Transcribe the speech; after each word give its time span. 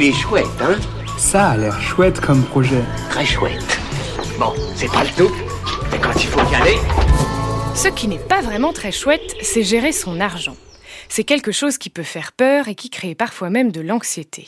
Il 0.00 0.04
est 0.04 0.12
chouette, 0.12 0.46
hein 0.60 0.78
Ça 1.18 1.48
a 1.48 1.56
l'air 1.56 1.80
chouette 1.80 2.20
comme 2.20 2.44
projet. 2.44 2.84
Très 3.10 3.26
chouette. 3.26 3.80
Bon, 4.38 4.52
c'est 4.76 4.86
pas 4.92 5.02
le 5.02 5.10
tout, 5.10 5.34
mais 5.90 5.98
quand 5.98 6.14
il 6.14 6.28
faut 6.28 6.52
y 6.52 6.54
aller... 6.54 6.76
Ce 7.74 7.88
qui 7.88 8.06
n'est 8.06 8.20
pas 8.20 8.40
vraiment 8.40 8.72
très 8.72 8.92
chouette, 8.92 9.34
c'est 9.42 9.64
gérer 9.64 9.90
son 9.90 10.20
argent. 10.20 10.54
C'est 11.08 11.24
quelque 11.24 11.50
chose 11.50 11.78
qui 11.78 11.90
peut 11.90 12.04
faire 12.04 12.30
peur 12.30 12.68
et 12.68 12.76
qui 12.76 12.90
crée 12.90 13.16
parfois 13.16 13.50
même 13.50 13.72
de 13.72 13.80
l'anxiété. 13.80 14.46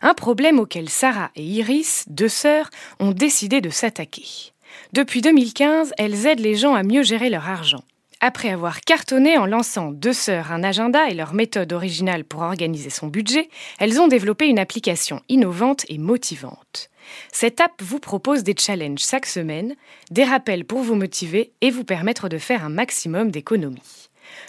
Un 0.00 0.14
problème 0.14 0.60
auquel 0.60 0.88
Sarah 0.88 1.32
et 1.34 1.42
Iris, 1.42 2.04
deux 2.06 2.28
sœurs, 2.28 2.70
ont 3.00 3.10
décidé 3.10 3.60
de 3.60 3.70
s'attaquer. 3.70 4.52
Depuis 4.92 5.22
2015, 5.22 5.92
elles 5.98 6.26
aident 6.26 6.38
les 6.38 6.54
gens 6.54 6.76
à 6.76 6.84
mieux 6.84 7.02
gérer 7.02 7.30
leur 7.30 7.48
argent. 7.48 7.82
Après 8.26 8.48
avoir 8.48 8.80
cartonné 8.80 9.36
en 9.36 9.44
lançant 9.44 9.90
deux 9.90 10.14
sœurs 10.14 10.50
un 10.50 10.62
agenda 10.62 11.10
et 11.10 11.14
leur 11.14 11.34
méthode 11.34 11.74
originale 11.74 12.24
pour 12.24 12.40
organiser 12.40 12.88
son 12.88 13.08
budget, 13.08 13.50
elles 13.78 14.00
ont 14.00 14.08
développé 14.08 14.46
une 14.46 14.58
application 14.58 15.20
innovante 15.28 15.84
et 15.90 15.98
motivante. 15.98 16.88
Cette 17.32 17.60
app 17.60 17.72
vous 17.82 17.98
propose 17.98 18.42
des 18.42 18.54
challenges 18.58 19.04
chaque 19.04 19.26
semaine, 19.26 19.74
des 20.10 20.24
rappels 20.24 20.64
pour 20.64 20.80
vous 20.80 20.94
motiver 20.94 21.52
et 21.60 21.70
vous 21.70 21.84
permettre 21.84 22.30
de 22.30 22.38
faire 22.38 22.64
un 22.64 22.70
maximum 22.70 23.30
d'économies. 23.30 24.08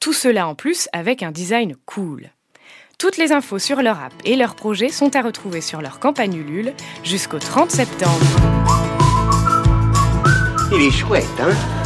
Tout 0.00 0.12
cela 0.12 0.46
en 0.46 0.54
plus 0.54 0.88
avec 0.92 1.24
un 1.24 1.32
design 1.32 1.74
cool. 1.86 2.30
Toutes 2.98 3.16
les 3.16 3.32
infos 3.32 3.58
sur 3.58 3.82
leur 3.82 4.00
app 4.00 4.14
et 4.24 4.36
leur 4.36 4.54
projet 4.54 4.90
sont 4.90 5.16
à 5.16 5.22
retrouver 5.22 5.60
sur 5.60 5.82
leur 5.82 5.98
campagne 5.98 6.36
Ulule 6.36 6.72
jusqu'au 7.02 7.40
30 7.40 7.72
septembre. 7.72 8.26
Il 10.72 10.82
est 10.82 10.92
chouette, 10.92 11.26
hein? 11.40 11.85